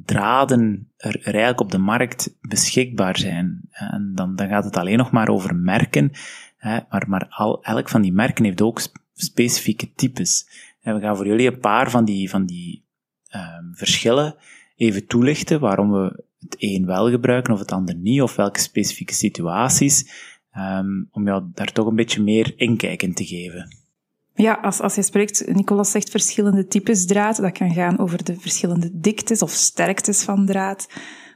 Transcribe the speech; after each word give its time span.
draden 0.05 0.89
er, 0.97 1.17
er 1.19 1.33
eigenlijk 1.33 1.61
op 1.61 1.71
de 1.71 1.79
markt 1.79 2.37
beschikbaar 2.41 3.19
zijn. 3.19 3.61
En 3.71 4.13
dan, 4.15 4.37
dan 4.37 4.49
gaat 4.49 4.65
het 4.65 4.77
alleen 4.77 4.99
nog 4.99 5.11
maar 5.11 5.29
over 5.29 5.57
merken, 5.57 6.11
hè, 6.57 6.79
maar, 6.89 7.05
maar 7.09 7.27
al, 7.29 7.63
elk 7.63 7.89
van 7.89 8.03
die 8.03 8.13
merken 8.13 8.45
heeft 8.45 8.63
ook 8.63 8.81
sp- 8.81 9.03
specifieke 9.15 9.93
types. 9.95 10.47
En 10.81 10.95
we 10.95 11.01
gaan 11.01 11.17
voor 11.17 11.27
jullie 11.27 11.47
een 11.47 11.59
paar 11.59 11.91
van 11.91 12.05
die, 12.05 12.31
van 12.31 12.47
die 12.47 12.85
ehm, 13.29 13.73
verschillen 13.73 14.37
even 14.77 15.07
toelichten, 15.07 15.61
waarom 15.61 15.93
we 15.93 16.25
het 16.39 16.57
een 16.59 16.87
wel 16.87 17.11
gebruiken 17.11 17.53
of 17.53 17.59
het 17.59 17.73
ander 17.73 17.95
niet, 17.95 18.23
of 18.23 18.37
welke 18.37 18.61
specifieke 18.61 19.15
situaties, 19.15 20.11
ehm, 20.51 21.03
om 21.11 21.25
jou 21.25 21.45
daar 21.55 21.73
toch 21.73 21.87
een 21.87 21.97
beetje 21.97 22.23
meer 22.23 22.53
inkijk 22.57 23.03
in 23.03 23.15
te 23.15 23.27
geven. 23.27 23.84
Ja, 24.35 24.53
als, 24.63 24.81
als 24.81 24.95
je 24.95 25.03
spreekt, 25.03 25.47
Nicolas 25.47 25.91
zegt 25.91 26.11
verschillende 26.11 26.67
types 26.67 27.07
draad. 27.07 27.37
Dat 27.37 27.53
kan 27.53 27.73
gaan 27.73 27.99
over 27.99 28.25
de 28.25 28.37
verschillende 28.41 28.91
diktes 28.93 29.43
of 29.43 29.51
sterktes 29.51 30.23
van 30.23 30.47
draad. 30.47 30.87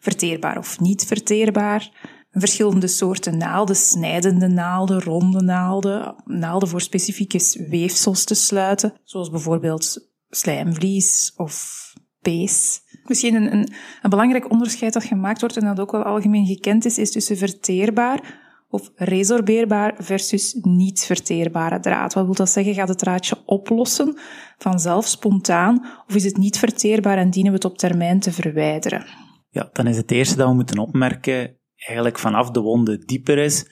Verteerbaar 0.01 0.59
of 0.59 0.81
niet 0.81 1.05
verteerbaar. 1.05 1.91
Verschillende 2.31 2.87
soorten 2.87 3.37
naalden, 3.37 3.77
snijdende 3.77 4.49
naalden, 4.49 5.03
ronde 5.03 5.43
naalden. 5.43 6.23
Naalden 6.25 6.69
voor 6.69 6.81
specifieke 6.81 7.67
weefsels 7.69 8.25
te 8.25 8.35
sluiten. 8.35 8.93
Zoals 9.05 9.31
bijvoorbeeld 9.31 10.11
slijmvlies 10.29 11.33
of 11.37 11.83
pees. 12.21 12.81
Misschien 13.05 13.35
een, 13.35 13.53
een, 13.53 13.73
een 14.03 14.11
belangrijk 14.11 14.51
onderscheid 14.51 14.93
dat 14.93 15.05
gemaakt 15.05 15.41
wordt 15.41 15.57
en 15.57 15.65
dat 15.65 15.81
ook 15.81 15.93
wel 15.93 16.03
algemeen 16.03 16.47
gekend 16.47 16.85
is, 16.85 16.99
is 16.99 17.13
tussen 17.13 17.37
verteerbaar 17.37 18.47
of 18.71 18.91
resorbeerbaar 18.95 19.95
versus 19.99 20.59
niet 20.61 21.05
verteerbare 21.05 21.81
draad. 21.81 22.15
Wat 22.15 22.25
wil 22.25 22.35
dat 22.35 22.51
zeggen? 22.51 22.75
Gaat 22.75 22.89
het 22.89 22.99
draadje 22.99 23.37
oplossen 23.45 24.19
vanzelf 24.59 25.07
spontaan 25.07 25.87
of 26.07 26.15
is 26.15 26.25
het 26.25 26.37
niet 26.37 26.59
verteerbaar 26.59 27.19
en 27.19 27.31
dienen 27.31 27.53
we 27.53 27.57
het 27.57 27.67
op 27.67 27.79
termijn 27.79 28.21
te 28.21 28.33
verwijderen? 28.33 29.07
Ja, 29.51 29.69
dan 29.73 29.87
is 29.87 29.97
het 29.97 30.11
eerste 30.11 30.37
dat 30.37 30.49
we 30.49 30.55
moeten 30.55 30.79
opmerken, 30.79 31.57
eigenlijk 31.75 32.19
vanaf 32.19 32.51
de 32.51 32.61
wonde 32.61 32.99
dieper 32.99 33.39
is, 33.39 33.67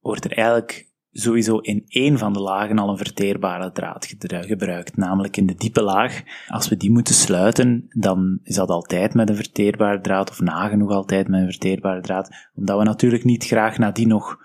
wordt 0.00 0.24
er 0.24 0.32
eigenlijk 0.32 0.91
sowieso 1.12 1.58
in 1.58 1.84
één 1.88 2.18
van 2.18 2.32
de 2.32 2.40
lagen 2.40 2.78
al 2.78 2.88
een 2.88 2.96
verteerbare 2.96 3.72
draad 3.72 4.14
gebruikt, 4.28 4.96
namelijk 4.96 5.36
in 5.36 5.46
de 5.46 5.54
diepe 5.54 5.82
laag. 5.82 6.22
Als 6.48 6.68
we 6.68 6.76
die 6.76 6.90
moeten 6.90 7.14
sluiten, 7.14 7.86
dan 7.88 8.38
is 8.42 8.54
dat 8.54 8.68
altijd 8.68 9.14
met 9.14 9.28
een 9.28 9.36
verteerbare 9.36 10.00
draad, 10.00 10.30
of 10.30 10.40
nagenoeg 10.40 10.90
altijd 10.90 11.28
met 11.28 11.40
een 11.40 11.50
verteerbare 11.50 12.00
draad, 12.00 12.30
omdat 12.54 12.78
we 12.78 12.84
natuurlijk 12.84 13.24
niet 13.24 13.44
graag 13.44 13.78
nadien 13.78 14.08
nog 14.08 14.38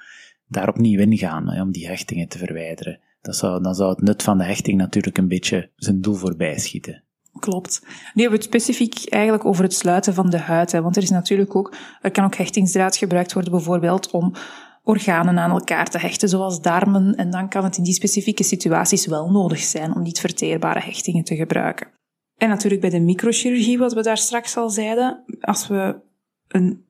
daar 0.47 0.69
opnieuw 0.69 0.99
ingaan, 0.99 1.49
hè, 1.49 1.61
om 1.61 1.71
die 1.71 1.87
hechtingen 1.87 2.27
te 2.27 2.37
verwijderen. 2.37 2.99
Dat 3.21 3.35
zou, 3.35 3.63
dan 3.63 3.75
zou 3.75 3.89
het 3.89 4.01
nut 4.01 4.23
van 4.23 4.37
de 4.37 4.43
hechting 4.43 4.77
natuurlijk 4.77 5.17
een 5.17 5.27
beetje 5.27 5.71
zijn 5.75 6.01
doel 6.01 6.15
voorbij 6.15 6.59
schieten. 6.59 7.03
Klopt. 7.39 7.81
Nu 8.13 8.21
hebben 8.21 8.39
we 8.39 8.45
het 8.45 8.53
specifiek 8.55 9.09
eigenlijk 9.09 9.45
over 9.45 9.63
het 9.63 9.73
sluiten 9.73 10.13
van 10.13 10.29
de 10.29 10.37
huid. 10.37 10.71
Hè, 10.71 10.81
want 10.81 10.95
er 10.95 11.03
is 11.03 11.09
natuurlijk 11.09 11.55
ook, 11.55 11.75
er 12.01 12.11
kan 12.11 12.25
ook 12.25 12.35
hechtingsdraad 12.35 12.97
gebruikt 12.97 13.33
worden 13.33 13.51
bijvoorbeeld 13.51 14.11
om 14.11 14.33
organen 14.87 15.39
aan 15.39 15.51
elkaar 15.51 15.89
te 15.89 15.97
hechten, 15.97 16.29
zoals 16.29 16.61
darmen. 16.61 17.15
En 17.15 17.29
dan 17.29 17.49
kan 17.49 17.63
het 17.63 17.77
in 17.77 17.83
die 17.83 17.93
specifieke 17.93 18.43
situaties 18.43 19.05
wel 19.05 19.31
nodig 19.31 19.59
zijn 19.59 19.95
om 19.95 20.01
niet 20.01 20.19
verteerbare 20.19 20.79
hechtingen 20.79 21.23
te 21.23 21.35
gebruiken. 21.35 21.87
En 22.37 22.49
natuurlijk 22.49 22.81
bij 22.81 22.89
de 22.89 22.99
microchirurgie, 22.99 23.77
wat 23.77 23.93
we 23.93 24.01
daar 24.01 24.17
straks 24.17 24.57
al 24.57 24.69
zeiden, 24.69 25.23
als 25.41 25.67
we 25.67 25.99
een, 26.47 26.85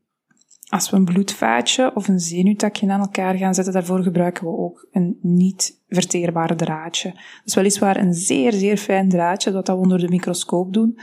als 0.69 0.89
we 0.89 0.97
een 0.97 1.05
bloedvaatje 1.05 1.95
of 1.95 2.07
een 2.07 2.19
zenuwtakje 2.19 2.91
aan 2.91 2.99
elkaar 2.99 3.35
gaan 3.35 3.53
zetten, 3.53 3.73
daarvoor 3.73 4.03
gebruiken 4.03 4.43
we 4.43 4.57
ook 4.57 4.87
een 4.91 5.17
niet 5.21 5.83
verteerbare 5.87 6.55
draadje. 6.55 7.13
Dus 7.43 7.55
weliswaar 7.55 7.97
een 7.97 8.13
zeer, 8.13 8.53
zeer 8.53 8.77
fijn 8.77 9.09
draadje, 9.09 9.51
dat 9.51 9.67
we 9.67 9.73
onder 9.73 9.99
de 9.99 10.09
microscoop 10.09 10.73
doen, 10.73 10.99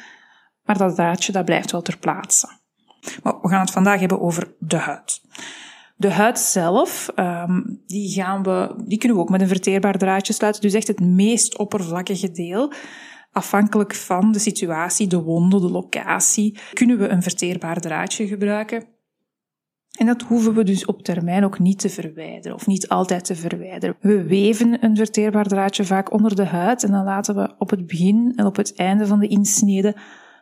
maar 0.63 0.79
dat 0.79 0.95
draadje 0.95 1.33
dat 1.33 1.45
blijft 1.45 1.71
wel 1.71 1.83
ter 1.83 1.99
plaatse. 1.99 2.49
Maar 3.23 3.41
we 3.41 3.49
gaan 3.49 3.61
het 3.61 3.71
vandaag 3.71 4.01
hebben 4.01 4.21
over 4.21 4.55
de 4.59 4.77
huid. 4.77 5.21
De 5.97 6.11
huid 6.11 6.39
zelf, 6.39 7.11
um, 7.17 7.83
die, 7.87 8.13
gaan 8.13 8.43
we, 8.43 8.83
die 8.87 8.99
kunnen 8.99 9.17
we 9.17 9.23
ook 9.23 9.31
met 9.31 9.41
een 9.41 9.49
verteerbaar 9.49 9.99
draadje 9.99 10.33
sluiten. 10.33 10.63
Dus 10.63 10.75
echt 10.75 10.89
het 10.89 11.01
meest 11.01 11.59
oppervlakkige 11.59 12.31
deel. 12.31 12.73
Afhankelijk 13.33 13.95
van 13.95 14.33
de 14.33 14.39
situatie, 14.39 15.07
de 15.07 15.23
wonde, 15.23 15.61
de 15.61 15.71
locatie, 15.71 16.59
kunnen 16.73 16.99
we 16.99 17.09
een 17.09 17.23
verteerbaar 17.23 17.81
draadje 17.81 18.27
gebruiken. 18.27 18.95
En 19.99 20.07
dat 20.07 20.23
hoeven 20.23 20.55
we 20.55 20.65
dus 20.65 20.85
op 20.85 21.03
termijn 21.03 21.45
ook 21.45 21.59
niet 21.59 21.79
te 21.79 21.89
verwijderen, 21.89 22.57
of 22.57 22.67
niet 22.67 22.89
altijd 22.89 23.25
te 23.25 23.37
verwijderen. 23.37 23.97
We 24.01 24.23
weven 24.23 24.85
een 24.85 24.97
verteerbaar 24.97 25.47
draadje 25.47 25.85
vaak 25.85 26.13
onder 26.13 26.37
de 26.37 26.45
huid 26.45 26.85
en 26.85 26.91
dan 26.91 27.05
laten 27.05 27.35
we 27.35 27.55
op 27.59 27.71
het 27.71 27.87
begin 27.87 28.33
en 28.37 28.47
op 28.47 28.57
het 28.57 28.75
einde 28.75 29.07
van 29.07 29.19
de 29.19 29.27
insnede 29.27 29.97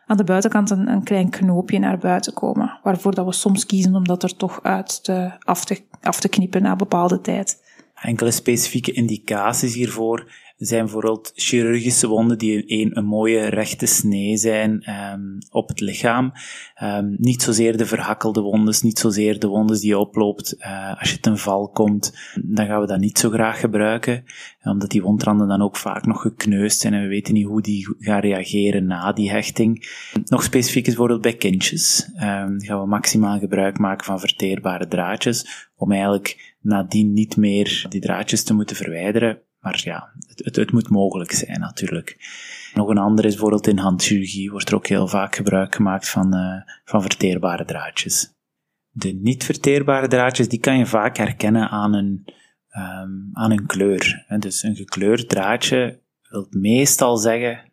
aan 0.05 0.17
de 0.17 0.23
buitenkant 0.23 0.69
een, 0.69 0.87
een 0.87 1.03
klein 1.03 1.29
knoopje 1.29 1.79
naar 1.79 1.97
buiten 1.97 2.33
komen. 2.33 2.79
Waarvoor 2.83 3.15
dat 3.15 3.25
we 3.25 3.33
soms 3.33 3.65
kiezen 3.65 3.95
om 3.95 4.03
dat 4.03 4.23
er 4.23 4.35
toch 4.35 4.59
uit 4.63 5.03
te, 5.03 5.31
af, 5.39 5.65
te, 5.65 5.81
af 6.01 6.19
te 6.19 6.29
knippen 6.29 6.61
na 6.61 6.71
een 6.71 6.77
bepaalde 6.77 7.21
tijd. 7.21 7.61
Enkele 8.01 8.31
specifieke 8.31 8.91
indicaties 8.91 9.73
hiervoor 9.73 10.31
zijn 10.57 10.83
bijvoorbeeld 10.83 11.31
chirurgische 11.35 12.07
wonden 12.07 12.37
die 12.37 12.63
een, 12.81 12.97
een 12.97 13.05
mooie 13.05 13.45
rechte 13.45 13.85
snee 13.85 14.37
zijn 14.37 14.91
um, 15.13 15.37
op 15.49 15.67
het 15.67 15.79
lichaam. 15.79 16.31
Um, 16.83 17.15
niet 17.17 17.41
zozeer 17.41 17.77
de 17.77 17.85
verhakkelde 17.85 18.41
wondes, 18.41 18.81
niet 18.81 18.99
zozeer 18.99 19.39
de 19.39 19.47
wondes 19.47 19.79
die 19.79 19.97
oploopt 19.97 20.55
uh, 20.59 20.99
als 20.99 21.11
je 21.11 21.19
ten 21.19 21.37
val 21.37 21.69
komt. 21.69 22.17
Dan 22.41 22.65
gaan 22.65 22.81
we 22.81 22.87
dat 22.87 22.99
niet 22.99 23.19
zo 23.19 23.29
graag 23.29 23.59
gebruiken, 23.59 24.23
omdat 24.63 24.89
die 24.89 25.01
wondranden 25.01 25.47
dan 25.47 25.61
ook 25.61 25.75
vaak 25.75 26.05
nog 26.05 26.21
gekneusd 26.21 26.79
zijn 26.79 26.93
en 26.93 27.01
we 27.01 27.07
weten 27.07 27.33
niet 27.33 27.47
hoe 27.47 27.61
die 27.61 27.95
gaan 27.99 28.19
reageren 28.19 28.85
na 28.85 29.13
die 29.13 29.31
hechting. 29.31 29.85
Nog 30.25 30.43
specifiek 30.43 30.83
is 30.83 30.87
bijvoorbeeld 30.87 31.21
bij 31.21 31.35
kindjes. 31.35 32.09
Um, 32.15 32.61
gaan 32.61 32.79
we 32.79 32.85
maximaal 32.87 33.39
gebruik 33.39 33.77
maken 33.77 34.05
van 34.05 34.19
verteerbare 34.19 34.87
draadjes 34.87 35.69
om 35.75 35.91
eigenlijk 35.91 36.55
nadien 36.61 37.13
niet 37.13 37.37
meer 37.37 37.85
die 37.89 38.01
draadjes 38.01 38.43
te 38.43 38.53
moeten 38.53 38.75
verwijderen, 38.75 39.41
maar 39.63 39.81
ja, 39.83 40.13
het, 40.27 40.55
het, 40.55 40.71
moet 40.71 40.89
mogelijk 40.89 41.31
zijn 41.31 41.59
natuurlijk. 41.59 42.17
Nog 42.73 42.89
een 42.89 42.97
ander 42.97 43.25
is 43.25 43.31
bijvoorbeeld 43.31 43.67
in 43.67 43.77
handchirurgie 43.77 44.51
wordt 44.51 44.69
er 44.69 44.75
ook 44.75 44.87
heel 44.87 45.07
vaak 45.07 45.35
gebruik 45.35 45.75
gemaakt 45.75 46.09
van, 46.09 46.35
uh, 46.35 46.61
van 46.85 47.01
verteerbare 47.01 47.65
draadjes. 47.65 48.33
De 48.89 49.13
niet 49.13 49.43
verteerbare 49.43 50.07
draadjes, 50.07 50.49
die 50.49 50.59
kan 50.59 50.77
je 50.77 50.85
vaak 50.85 51.17
herkennen 51.17 51.69
aan 51.69 51.93
een, 51.93 52.25
um, 52.77 53.29
aan 53.33 53.51
een 53.51 53.65
kleur. 53.65 54.25
Dus 54.39 54.63
een 54.63 54.75
gekleurd 54.75 55.29
draadje 55.29 55.99
wil 56.29 56.47
meestal 56.49 57.17
zeggen 57.17 57.71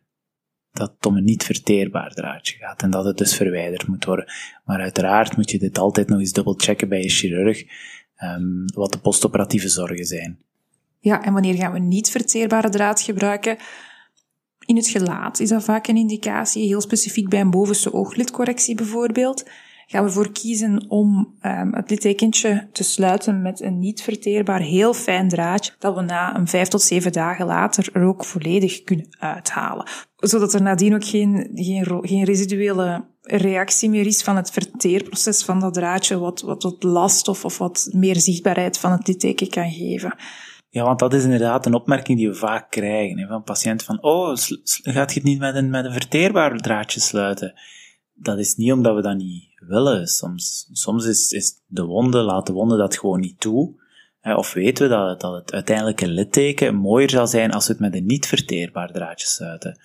dat 0.71 0.91
het 0.91 1.05
om 1.05 1.17
een 1.17 1.23
niet 1.23 1.43
verteerbaar 1.43 2.13
draadje 2.13 2.57
gaat 2.57 2.81
en 2.81 2.89
dat 2.89 3.05
het 3.05 3.17
dus 3.17 3.35
verwijderd 3.35 3.87
moet 3.87 4.05
worden. 4.05 4.25
Maar 4.65 4.79
uiteraard 4.79 5.35
moet 5.37 5.51
je 5.51 5.59
dit 5.59 5.77
altijd 5.77 6.09
nog 6.09 6.19
eens 6.19 6.31
dubbelchecken 6.31 6.89
bij 6.89 7.01
je 7.01 7.09
chirurg, 7.09 7.63
um, 8.23 8.65
wat 8.73 8.91
de 8.91 8.99
postoperatieve 8.99 9.69
zorgen 9.69 10.05
zijn. 10.05 10.39
Ja, 11.01 11.23
en 11.23 11.33
wanneer 11.33 11.55
gaan 11.55 11.71
we 11.71 11.79
niet 11.79 12.09
verteerbare 12.09 12.69
draad 12.69 13.01
gebruiken? 13.01 13.57
In 14.65 14.75
het 14.75 14.87
gelaat 14.87 15.39
is 15.39 15.49
dat 15.49 15.63
vaak 15.63 15.87
een 15.87 15.97
indicatie, 15.97 16.67
heel 16.67 16.81
specifiek 16.81 17.29
bij 17.29 17.39
een 17.39 17.49
bovenste 17.49 17.93
ooglidcorrectie 17.93 18.75
bijvoorbeeld 18.75 19.43
gaan 19.91 20.03
we 20.03 20.11
voor 20.11 20.31
kiezen 20.31 20.85
om 20.87 21.37
um, 21.41 21.73
het 21.73 21.89
littekentje 21.89 22.67
te 22.71 22.83
sluiten 22.83 23.41
met 23.41 23.61
een 23.61 23.79
niet 23.79 24.01
verteerbaar, 24.01 24.59
heel 24.59 24.93
fijn 24.93 25.27
draadje, 25.27 25.73
dat 25.79 25.95
we 25.95 26.01
na 26.01 26.35
een 26.35 26.47
vijf 26.47 26.67
tot 26.67 26.81
zeven 26.81 27.11
dagen 27.11 27.45
later 27.45 27.89
er 27.93 28.03
ook 28.03 28.25
volledig 28.25 28.83
kunnen 28.83 29.07
uithalen. 29.19 29.87
Zodat 30.15 30.53
er 30.53 30.61
nadien 30.61 30.93
ook 30.93 31.05
geen, 31.05 31.51
geen, 31.53 31.85
geen 32.01 32.23
residuele 32.23 33.05
reactie 33.21 33.89
meer 33.89 34.05
is 34.05 34.23
van 34.23 34.35
het 34.35 34.51
verteerproces 34.51 35.43
van 35.43 35.59
dat 35.59 35.73
draadje, 35.73 36.17
wat, 36.17 36.41
wat 36.41 36.75
last 36.79 37.27
of, 37.27 37.45
of 37.45 37.57
wat 37.57 37.89
meer 37.91 38.15
zichtbaarheid 38.15 38.77
van 38.77 38.91
het 38.91 39.07
litteken 39.07 39.49
kan 39.49 39.71
geven. 39.71 40.15
Ja, 40.73 40.83
want 40.83 40.99
dat 40.99 41.13
is 41.13 41.23
inderdaad 41.23 41.65
een 41.65 41.73
opmerking 41.73 42.17
die 42.17 42.27
we 42.27 42.35
vaak 42.35 42.71
krijgen 42.71 43.19
hè, 43.19 43.27
van 43.27 43.43
patiënten 43.43 43.85
van, 43.85 44.01
oh, 44.03 44.35
gaat 44.65 45.13
je 45.13 45.19
het 45.19 45.23
niet 45.23 45.39
met 45.39 45.55
een, 45.55 45.69
met 45.69 45.85
een 45.85 45.91
verteerbaar 45.91 46.57
draadje 46.57 46.99
sluiten? 46.99 47.59
Dat 48.13 48.37
is 48.37 48.55
niet 48.55 48.71
omdat 48.71 48.95
we 48.95 49.01
dat 49.01 49.17
niet 49.17 49.49
willen. 49.67 50.07
Soms, 50.07 50.69
soms 50.71 51.05
is, 51.05 51.31
is 51.31 51.61
de 51.67 51.83
wonde, 51.83 52.21
laat 52.21 52.47
de 52.47 52.53
wonde 52.53 52.77
dat 52.77 52.97
gewoon 52.97 53.19
niet 53.19 53.39
toe. 53.39 53.79
Of 54.23 54.53
weten 54.53 54.89
we 54.89 54.95
dat, 54.95 55.21
dat 55.21 55.33
het 55.33 55.53
uiteindelijke 55.53 56.07
litteken 56.07 56.75
mooier 56.75 57.09
zal 57.09 57.27
zijn 57.27 57.51
als 57.51 57.67
we 57.67 57.73
het 57.73 57.81
met 57.81 57.95
een 57.95 58.05
niet 58.05 58.27
verteerbaar 58.27 58.91
draadje 58.91 59.27
sluiten. 59.27 59.79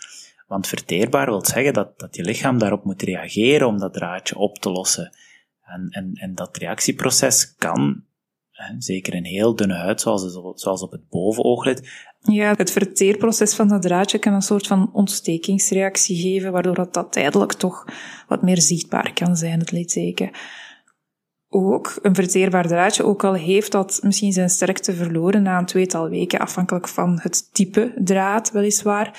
Want 0.46 0.66
verteerbaar 0.66 1.26
wil 1.26 1.44
zeggen 1.44 1.72
dat, 1.72 1.98
dat 1.98 2.16
je 2.16 2.24
lichaam 2.24 2.58
daarop 2.58 2.84
moet 2.84 3.02
reageren 3.02 3.66
om 3.66 3.78
dat 3.78 3.92
draadje 3.92 4.36
op 4.36 4.58
te 4.58 4.70
lossen. 4.70 5.16
En, 5.62 5.88
en, 5.90 6.10
en 6.14 6.34
dat 6.34 6.56
reactieproces 6.56 7.54
kan, 7.56 8.04
zeker 8.78 9.14
in 9.14 9.24
heel 9.24 9.56
dunne 9.56 9.74
huid, 9.74 10.00
zoals, 10.00 10.40
zoals 10.54 10.82
op 10.82 10.90
het 10.90 11.08
bovenooglid. 11.08 11.88
Ja, 12.20 12.54
het 12.56 12.70
verteerproces 12.70 13.54
van 13.54 13.68
dat 13.68 13.82
draadje 13.82 14.18
kan 14.18 14.32
een 14.32 14.42
soort 14.42 14.66
van 14.66 14.90
ontstekingsreactie 14.92 16.16
geven, 16.16 16.52
waardoor 16.52 16.74
dat, 16.74 16.94
dat 16.94 17.12
tijdelijk 17.12 17.52
toch 17.52 17.84
wat 18.28 18.42
meer 18.42 18.60
zichtbaar 18.60 19.12
kan 19.12 19.36
zijn, 19.36 19.58
het 19.58 19.70
litteken. 19.70 20.30
Ook 21.48 21.98
een 22.02 22.14
verteerbaar 22.14 22.66
draadje, 22.66 23.04
ook 23.04 23.24
al 23.24 23.34
heeft 23.34 23.72
dat 23.72 24.00
misschien 24.02 24.32
zijn 24.32 24.50
sterkte 24.50 24.94
verloren 24.94 25.42
na 25.42 25.58
een 25.58 25.66
tweetal 25.66 26.08
weken, 26.08 26.38
afhankelijk 26.38 26.88
van 26.88 27.18
het 27.22 27.54
type 27.54 27.92
draad 27.98 28.50
weliswaar, 28.50 29.18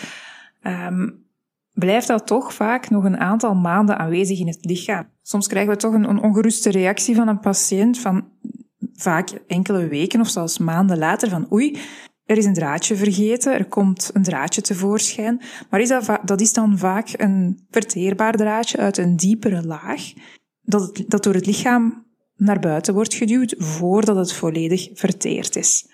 um, 0.64 1.26
blijft 1.74 2.08
dat 2.08 2.28
toch 2.28 2.54
vaak 2.54 2.90
nog 2.90 3.04
een 3.04 3.18
aantal 3.18 3.56
maanden 3.56 3.98
aanwezig 3.98 4.40
in 4.40 4.48
het 4.48 4.66
lichaam. 4.66 5.10
Soms 5.22 5.48
krijgen 5.48 5.72
we 5.72 5.78
toch 5.78 5.94
een, 5.94 6.10
een 6.10 6.22
ongeruste 6.22 6.70
reactie 6.72 7.16
van 7.16 7.28
een 7.28 7.40
patiënt 7.40 8.00
van 8.00 8.26
vaak 8.94 9.30
enkele 9.48 9.88
weken 9.88 10.20
of 10.20 10.30
zelfs 10.30 10.58
maanden 10.58 10.98
later 10.98 11.30
van 11.30 11.52
oei, 11.52 11.78
er 12.26 12.38
is 12.38 12.46
een 12.46 12.54
draadje 12.54 12.96
vergeten, 12.96 13.54
er 13.54 13.66
komt 13.66 14.10
een 14.14 14.24
draadje 14.24 14.62
tevoorschijn, 14.62 15.42
maar 15.70 15.80
is 15.80 15.90
dat, 15.90 16.20
dat 16.24 16.42
is 16.42 16.54
dan 16.54 16.78
vaak 16.78 17.14
een 17.14 17.66
verteerbaar 17.70 18.36
draadje 18.36 18.78
uit 18.78 18.98
een 18.98 19.16
diepere 19.16 19.64
laag, 19.64 20.14
dat, 20.62 21.04
dat 21.08 21.24
door 21.24 21.34
het 21.34 21.46
lichaam 21.46 22.06
naar 22.36 22.60
buiten 22.60 22.94
wordt 22.94 23.14
geduwd 23.14 23.56
voordat 23.58 24.16
het 24.16 24.34
volledig 24.34 24.90
verteerd 24.94 25.56
is. 25.56 25.90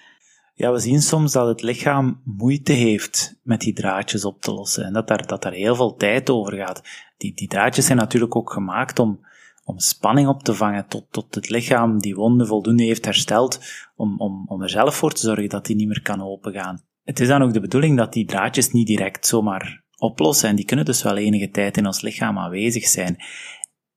Ja, 0.56 0.72
we 0.72 0.80
zien 0.80 1.02
soms 1.02 1.32
dat 1.32 1.48
het 1.48 1.62
lichaam 1.62 2.22
moeite 2.24 2.72
heeft 2.72 3.40
met 3.44 3.60
die 3.60 3.74
draadjes 3.74 4.26
op 4.26 4.42
te 4.42 4.52
lossen 4.52 4.86
en 4.86 4.94
dat 4.94 5.08
daar, 5.08 5.28
dat 5.28 5.42
daar 5.42 5.54
heel 5.54 5.76
veel 5.76 5.96
tijd 5.96 6.30
over 6.30 6.54
gaat. 6.54 6.82
Die, 7.18 7.34
die 7.34 7.48
draadjes 7.48 7.86
zijn 7.86 7.98
natuurlijk 7.98 8.36
ook 8.36 8.52
gemaakt 8.52 9.00
om, 9.00 9.26
om 9.64 9.80
spanning 9.80 10.28
op 10.28 10.44
te 10.44 10.54
vangen 10.54 10.88
tot, 10.88 11.06
tot 11.12 11.36
het 11.36 11.50
lichaam 11.50 12.00
die 12.00 12.16
wonde 12.16 12.46
voldoende 12.46 12.84
heeft 12.84 13.06
hersteld 13.06 13.60
om, 13.96 14.20
om, 14.20 14.46
om 14.48 14.62
er 14.62 14.70
zelf 14.70 14.96
voor 14.96 15.12
te 15.12 15.22
zorgen 15.22 15.50
dat 15.50 15.66
die 15.66 15.76
niet 15.76 15.88
meer 15.88 16.02
kan 16.02 16.22
opengaan. 16.22 16.82
Het 17.04 17.20
is 17.20 17.28
dan 17.28 17.42
ook 17.42 17.54
de 17.54 17.60
bedoeling 17.60 17.98
dat 17.98 18.14
die 18.14 18.26
draadjes 18.26 18.72
niet 18.72 18.88
direct 18.88 19.28
zomaar 19.28 19.84
oplossen 19.98 20.50
en 20.50 20.56
die 20.56 20.66
kunnen 20.66 20.86
dus 20.86 21.04
wel 21.04 21.18
enige 21.18 21.50
tijd 21.50 21.78
in 21.78 21.86
ons 21.86 22.02
lichaam 22.02 22.38
aanwezig 22.38 22.86
zijn. 22.86 23.16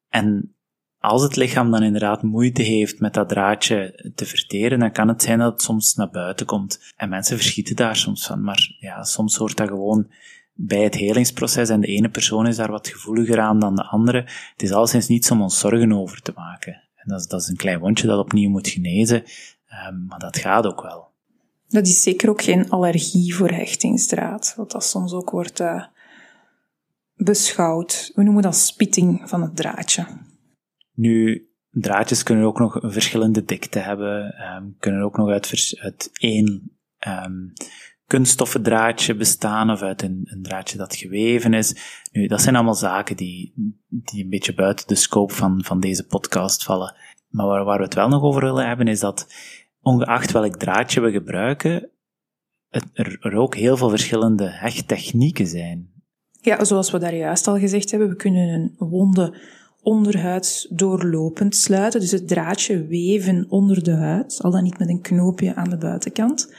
En 0.09 0.57
als 0.99 1.23
het 1.23 1.37
lichaam 1.37 1.71
dan 1.71 1.83
inderdaad 1.83 2.23
moeite 2.23 2.63
heeft 2.63 3.01
met 3.01 3.15
dat 3.15 3.29
draadje 3.29 4.11
te 4.15 4.27
verteren, 4.27 4.79
dan 4.79 4.93
kan 4.93 5.09
het 5.09 5.23
zijn 5.23 5.39
dat 5.39 5.53
het 5.53 5.63
soms 5.63 5.95
naar 5.95 6.11
buiten 6.11 6.47
komt. 6.47 6.93
En 6.97 7.09
mensen 7.09 7.37
verschieten 7.37 7.77
daar 7.77 7.97
soms 7.97 8.27
van, 8.27 8.43
maar 8.43 8.77
ja, 8.79 9.03
soms 9.03 9.37
hoort 9.37 9.57
dat 9.57 9.69
gewoon 9.69 10.11
bij 10.57 10.83
het 10.83 10.95
helingsproces 10.95 11.69
en 11.69 11.81
de 11.81 11.87
ene 11.87 12.09
persoon 12.09 12.47
is 12.47 12.57
daar 12.57 12.71
wat 12.71 12.89
gevoeliger 12.89 13.41
aan 13.41 13.61
dan 13.61 13.75
de 13.75 13.85
andere. 13.85 14.19
Het 14.53 14.63
is 14.63 14.73
alleszins 14.73 15.09
niets 15.09 15.31
om 15.31 15.43
ons 15.43 15.59
zorgen 15.59 15.93
over 15.93 16.23
te 16.23 16.33
maken. 16.35 16.73
En 16.73 17.09
dat 17.09 17.21
is, 17.21 17.27
dat 17.27 17.41
is 17.41 17.49
een 17.49 17.57
klein 17.57 17.79
wondje 17.79 18.07
dat 18.07 18.19
opnieuw 18.19 18.51
moet 18.51 18.69
genezen, 18.69 19.23
um, 19.89 20.07
maar 20.07 20.19
dat 20.19 20.39
gaat 20.39 20.67
ook 20.67 20.83
wel. 20.83 21.09
Dat 21.69 21.87
is 21.87 22.03
zeker 22.03 22.29
ook 22.29 22.43
geen 22.43 22.71
allergie 22.71 23.35
voor 23.35 23.51
hechtingsdraad, 23.51 24.55
wat 24.57 24.71
dat 24.71 24.85
soms 24.85 25.13
ook 25.13 25.31
wordt 25.31 25.61
uh, 25.61 25.85
beschouwd. 27.15 28.13
We 28.15 28.23
noemen 28.23 28.43
dat 28.43 28.57
spitting 28.57 29.29
van 29.29 29.43
het 29.43 29.57
draadje. 29.57 30.07
Nu, 30.95 31.49
draadjes 31.71 32.23
kunnen 32.23 32.45
ook 32.45 32.59
nog 32.59 32.83
een 32.83 32.93
verschillende 32.93 33.45
dikte 33.45 33.79
hebben, 33.79 34.35
um, 34.57 34.77
kunnen 34.79 35.03
ook 35.03 35.17
nog 35.17 35.29
uit, 35.29 35.77
uit 35.81 36.11
één 36.13 36.77
um, 37.07 37.53
kunststoffen 38.07 38.63
draadje 38.63 39.17
bestaan 39.17 39.71
of 39.71 39.83
uit 39.83 40.03
een, 40.03 40.21
een, 40.25 40.43
draadje 40.43 40.79
dat 40.79 40.97
geweven 40.97 41.55
is. 41.55 41.77
Nu, 42.13 42.27
dat 42.27 42.43
zijn 42.43 42.55
allemaal 42.55 42.75
zaken 42.75 43.17
die, 43.17 43.53
die 43.89 44.25
een 44.25 44.31
beetje 44.31 44.55
buiten 44.55 44.87
de 44.87 44.95
scope 44.95 45.35
van, 45.35 45.65
van 45.65 45.81
deze 45.81 46.07
podcast 46.07 46.65
vallen. 46.65 46.95
Maar 47.29 47.47
waar, 47.47 47.65
waar 47.65 47.79
we 47.79 47.85
het 47.85 47.95
wel 47.95 48.09
nog 48.09 48.23
over 48.23 48.43
willen 48.43 48.67
hebben, 48.67 48.89
is 48.89 49.01
dat 49.01 49.27
ongeacht 49.81 50.33
welk 50.33 50.57
draadje 50.57 51.01
we 51.01 51.11
gebruiken, 51.11 51.91
er, 52.93 53.17
er 53.21 53.37
ook 53.37 53.55
heel 53.55 53.77
veel 53.77 53.89
verschillende 53.89 54.49
hechttechnieken 54.49 55.47
zijn. 55.47 55.91
Ja, 56.41 56.65
zoals 56.65 56.91
we 56.91 56.99
daar 56.99 57.15
juist 57.15 57.47
al 57.47 57.59
gezegd 57.59 57.91
hebben, 57.91 58.09
we 58.09 58.17
kunnen 58.17 58.49
een 58.49 58.75
wonde 58.79 59.35
onderhuids 59.83 60.67
doorlopend 60.71 61.57
sluiten, 61.57 62.01
dus 62.01 62.11
het 62.11 62.29
draadje 62.29 62.87
weven 62.87 63.47
onder 63.49 63.83
de 63.83 63.95
huid, 63.95 64.43
al 64.43 64.51
dan 64.51 64.63
niet 64.63 64.79
met 64.79 64.89
een 64.89 65.01
knoopje 65.01 65.55
aan 65.55 65.71
de 65.71 65.79
buitenkant. 65.79 66.55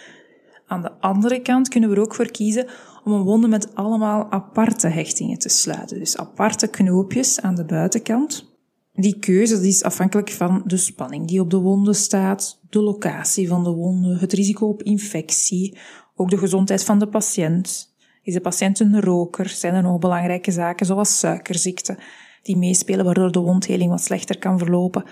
Aan 0.67 0.81
de 0.81 0.91
andere 0.99 1.41
kant 1.41 1.69
kunnen 1.69 1.89
we 1.89 1.95
er 1.95 2.01
ook 2.01 2.15
voor 2.15 2.31
kiezen 2.31 2.67
om 3.03 3.13
een 3.13 3.23
wonde 3.23 3.47
met 3.47 3.75
allemaal 3.75 4.31
aparte 4.31 4.87
hechtingen 4.87 5.39
te 5.39 5.49
sluiten. 5.49 5.99
Dus 5.99 6.17
aparte 6.17 6.67
knoopjes 6.67 7.41
aan 7.41 7.55
de 7.55 7.65
buitenkant. 7.65 8.55
Die 8.93 9.19
keuze 9.19 9.67
is 9.67 9.83
afhankelijk 9.83 10.31
van 10.31 10.61
de 10.65 10.77
spanning 10.77 11.27
die 11.27 11.41
op 11.41 11.49
de 11.49 11.57
wonde 11.57 11.93
staat, 11.93 12.59
de 12.69 12.81
locatie 12.81 13.47
van 13.47 13.63
de 13.63 13.69
wonde, 13.69 14.17
het 14.17 14.33
risico 14.33 14.67
op 14.67 14.83
infectie, 14.83 15.77
ook 16.15 16.29
de 16.29 16.37
gezondheid 16.37 16.83
van 16.83 16.99
de 16.99 17.07
patiënt. 17.07 17.95
Is 18.21 18.33
de 18.33 18.41
patiënt 18.41 18.79
een 18.79 19.01
roker? 19.01 19.49
Zijn 19.49 19.73
er 19.73 19.81
nog 19.81 19.99
belangrijke 19.99 20.51
zaken 20.51 20.85
zoals 20.85 21.19
suikerziekte 21.19 21.97
die 22.41 22.57
meespelen 22.57 23.05
waardoor 23.05 23.31
de 23.31 23.39
wondheling 23.39 23.89
wat 23.89 24.01
slechter 24.01 24.37
kan 24.37 24.57
verlopen? 24.57 25.03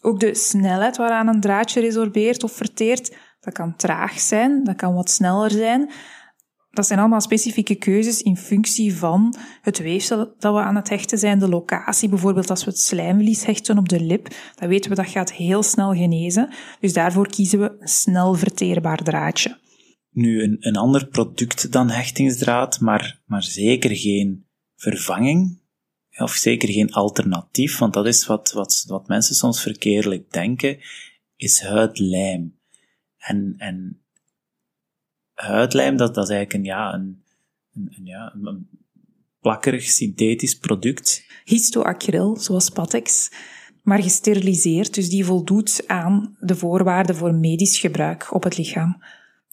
Ook 0.00 0.20
de 0.20 0.34
snelheid 0.34 0.96
waaraan 0.96 1.28
een 1.28 1.40
draadje 1.40 1.80
resorbeert 1.80 2.42
of 2.42 2.52
verteert 2.52 3.16
dat 3.40 3.54
kan 3.54 3.76
traag 3.76 4.20
zijn, 4.20 4.64
dat 4.64 4.76
kan 4.76 4.94
wat 4.94 5.10
sneller 5.10 5.50
zijn. 5.50 5.90
Dat 6.70 6.86
zijn 6.86 6.98
allemaal 6.98 7.20
specifieke 7.20 7.74
keuzes 7.74 8.22
in 8.22 8.36
functie 8.36 8.94
van 8.94 9.34
het 9.62 9.78
weefsel 9.78 10.34
dat 10.38 10.54
we 10.54 10.60
aan 10.60 10.76
het 10.76 10.88
hechten 10.88 11.18
zijn, 11.18 11.38
de 11.38 11.48
locatie. 11.48 12.08
Bijvoorbeeld 12.08 12.50
als 12.50 12.64
we 12.64 12.70
het 12.70 12.80
slijmvlies 12.80 13.44
hechten 13.44 13.78
op 13.78 13.88
de 13.88 14.00
lip, 14.00 14.28
dan 14.54 14.68
weten 14.68 14.90
we 14.90 14.96
dat 14.96 15.08
gaat 15.08 15.32
heel 15.32 15.62
snel 15.62 15.94
genezen. 15.94 16.50
Dus 16.80 16.92
daarvoor 16.92 17.28
kiezen 17.28 17.60
we 17.60 17.76
een 17.78 17.88
snel 17.88 18.34
verteerbaar 18.34 18.98
draadje. 19.02 19.58
Nu, 20.10 20.42
een, 20.42 20.56
een 20.60 20.76
ander 20.76 21.06
product 21.06 21.72
dan 21.72 21.90
hechtingsdraad, 21.90 22.80
maar, 22.80 23.20
maar 23.26 23.42
zeker 23.42 23.96
geen 23.96 24.46
vervanging, 24.76 25.60
of 26.16 26.32
zeker 26.32 26.68
geen 26.68 26.92
alternatief, 26.92 27.78
want 27.78 27.92
dat 27.92 28.06
is 28.06 28.26
wat, 28.26 28.52
wat, 28.52 28.84
wat 28.88 29.08
mensen 29.08 29.34
soms 29.34 29.62
verkeerlijk 29.62 30.32
denken, 30.32 30.78
is 31.36 31.60
huidlijm. 31.60 32.57
En, 33.28 33.54
en 33.58 34.00
huidlijm, 35.34 35.96
dat, 35.96 36.14
dat 36.14 36.24
is 36.24 36.34
eigenlijk 36.34 36.58
een, 36.58 36.74
ja, 36.74 36.94
een, 36.94 37.22
een, 37.74 38.04
ja, 38.04 38.34
een 38.42 38.68
plakkerig 39.40 39.82
synthetisch 39.82 40.58
product. 40.58 41.24
Histoacryl, 41.44 42.36
zoals 42.36 42.68
Patex, 42.68 43.30
maar 43.82 44.02
gesteriliseerd, 44.02 44.94
dus 44.94 45.08
die 45.08 45.24
voldoet 45.24 45.84
aan 45.86 46.36
de 46.40 46.56
voorwaarden 46.56 47.16
voor 47.16 47.34
medisch 47.34 47.78
gebruik 47.78 48.34
op 48.34 48.42
het 48.42 48.58
lichaam. 48.58 49.02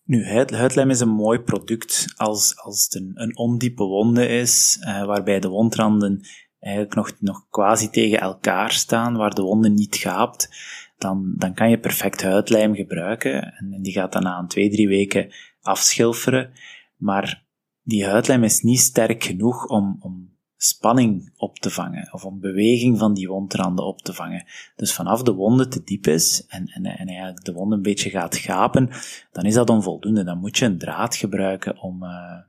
Nu, 0.03 0.25
huidlijm 0.25 0.89
is 0.89 0.99
een 0.99 1.09
mooi 1.09 1.39
product 1.39 2.13
als, 2.15 2.57
als 2.57 2.83
het 2.83 2.95
een, 2.95 3.11
een 3.13 3.37
ondiepe 3.37 3.83
wonde 3.83 4.27
is, 4.27 4.77
uh, 4.81 5.05
waarbij 5.05 5.39
de 5.39 5.47
wondranden 5.47 6.21
eigenlijk 6.59 6.95
nog, 6.95 7.11
nog 7.19 7.45
quasi 7.49 7.89
tegen 7.89 8.19
elkaar 8.19 8.71
staan, 8.71 9.17
waar 9.17 9.33
de 9.33 9.41
wonde 9.41 9.69
niet 9.69 9.95
gaapt, 9.95 10.49
dan, 10.97 11.33
dan 11.37 11.53
kan 11.53 11.69
je 11.69 11.79
perfect 11.79 12.21
huidlijm 12.21 12.75
gebruiken. 12.75 13.53
En 13.53 13.81
die 13.81 13.93
gaat 13.93 14.13
dan 14.13 14.23
na 14.23 14.45
twee, 14.47 14.69
drie 14.69 14.87
weken 14.87 15.33
afschilferen. 15.61 16.51
Maar 16.97 17.45
die 17.83 18.05
huidlijm 18.05 18.43
is 18.43 18.61
niet 18.61 18.79
sterk 18.79 19.23
genoeg 19.23 19.67
om, 19.67 19.97
om 19.99 20.33
spanning 20.57 21.33
op 21.37 21.59
te 21.59 21.69
vangen, 21.69 22.13
of 22.13 22.25
om 22.25 22.39
beweging 22.39 22.97
van 22.97 23.13
die 23.13 23.27
wondranden 23.27 23.85
op 23.85 24.01
te 24.01 24.13
vangen. 24.13 24.45
Dus 24.75 24.93
vanaf 24.93 25.23
de 25.23 25.33
wonde 25.33 25.67
te 25.67 25.83
diep 25.83 26.07
is 26.07 26.45
en, 26.47 26.67
en, 26.67 26.85
en 26.85 27.07
eigenlijk 27.07 27.43
de 27.43 27.53
wonde 27.53 27.75
een 27.75 27.81
beetje 27.81 28.09
gaat 28.09 28.37
gapen, 28.37 28.89
dan 29.31 29.43
is 29.43 29.53
dat 29.53 29.69
onvoldoende. 29.69 30.23
Dan 30.23 30.39
moet 30.39 30.57
je 30.57 30.65
een 30.65 30.77
draad 30.77 31.15
gebruiken 31.15 31.81
om, 31.81 32.03
uh, 32.03 32.39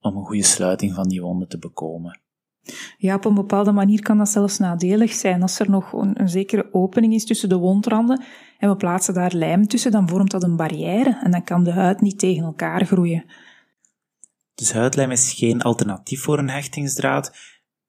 om 0.00 0.16
een 0.16 0.24
goede 0.24 0.42
sluiting 0.42 0.94
van 0.94 1.08
die 1.08 1.22
wonde 1.22 1.46
te 1.46 1.58
bekomen. 1.58 2.20
Ja, 2.98 3.14
op 3.14 3.24
een 3.24 3.34
bepaalde 3.34 3.72
manier 3.72 4.02
kan 4.02 4.18
dat 4.18 4.28
zelfs 4.28 4.58
nadelig 4.58 5.12
zijn. 5.12 5.42
Als 5.42 5.58
er 5.58 5.70
nog 5.70 5.92
een, 5.92 6.28
zekere 6.28 6.68
opening 6.72 7.14
is 7.14 7.24
tussen 7.24 7.48
de 7.48 7.56
wondranden 7.56 8.22
en 8.58 8.68
we 8.68 8.76
plaatsen 8.76 9.14
daar 9.14 9.32
lijm 9.34 9.66
tussen, 9.66 9.90
dan 9.90 10.08
vormt 10.08 10.30
dat 10.30 10.42
een 10.42 10.56
barrière 10.56 11.20
en 11.22 11.30
dan 11.30 11.44
kan 11.44 11.64
de 11.64 11.72
huid 11.72 12.00
niet 12.00 12.18
tegen 12.18 12.44
elkaar 12.44 12.86
groeien. 12.86 13.24
Dus 14.54 14.72
huidlijm 14.72 15.10
is 15.10 15.32
geen 15.32 15.62
alternatief 15.62 16.22
voor 16.22 16.38
een 16.38 16.50
hechtingsdraad. 16.50 17.36